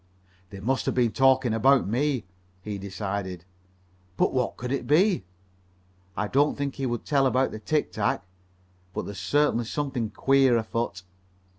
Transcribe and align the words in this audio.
"They 0.49 0.59
must 0.59 0.87
have 0.87 0.95
been 0.95 1.11
talking 1.11 1.53
about 1.53 1.87
me," 1.87 2.25
he 2.63 2.79
decided; 2.79 3.45
"but 4.17 4.33
what 4.33 4.57
could 4.57 4.71
it 4.71 4.87
be? 4.87 5.25
I 6.17 6.27
don't 6.27 6.57
think 6.57 6.73
he 6.73 6.87
would 6.87 7.05
tell 7.05 7.27
about 7.27 7.51
the 7.51 7.59
tic 7.59 7.91
tac, 7.91 8.23
but 8.95 9.05
there's 9.05 9.19
certainly 9.19 9.65
something 9.65 10.09
queer 10.09 10.57
afoot." 10.57 11.03